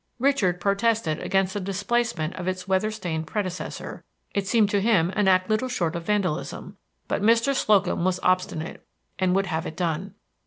Richard 0.17 0.59
protested 0.59 1.19
against 1.19 1.53
the 1.53 1.59
displacement 1.59 2.33
of 2.35 2.47
its 2.47 2.67
weather 2.67 2.89
stained 2.89 3.27
predecessor; 3.27 4.03
it 4.33 4.47
seemed 4.47 4.71
to 4.71 4.81
him 4.81 5.11
an 5.11 5.27
act 5.27 5.47
little 5.47 5.69
short 5.69 5.95
of 5.95 6.05
vandalism; 6.07 6.75
but 7.07 7.21
Mr. 7.21 7.53
Slocum 7.53 8.03
was 8.03 8.19
obstinate, 8.23 8.83
and 9.19 9.35
would 9.35 9.45
have 9.45 9.67
it 9.67 9.77
done. 9.77 10.15